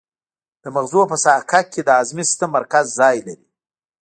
[0.63, 3.45] د مغزو په ساقه کې د هضمي سیستم مرکز ځای لري.